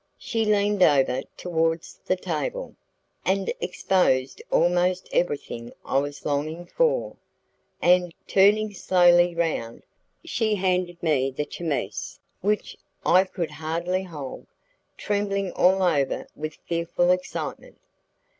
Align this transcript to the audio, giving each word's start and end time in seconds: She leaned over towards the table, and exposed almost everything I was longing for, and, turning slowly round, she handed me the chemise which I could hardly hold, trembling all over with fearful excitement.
She 0.17 0.45
leaned 0.45 0.81
over 0.81 1.21
towards 1.37 1.99
the 2.03 2.15
table, 2.15 2.75
and 3.23 3.53
exposed 3.61 4.41
almost 4.49 5.07
everything 5.13 5.71
I 5.85 5.99
was 5.99 6.25
longing 6.25 6.65
for, 6.65 7.17
and, 7.83 8.11
turning 8.27 8.73
slowly 8.73 9.35
round, 9.35 9.83
she 10.25 10.55
handed 10.55 11.03
me 11.03 11.29
the 11.29 11.45
chemise 11.45 12.19
which 12.41 12.75
I 13.05 13.25
could 13.25 13.51
hardly 13.51 14.01
hold, 14.01 14.47
trembling 14.97 15.51
all 15.51 15.83
over 15.83 16.25
with 16.35 16.55
fearful 16.67 17.11
excitement. 17.11 17.77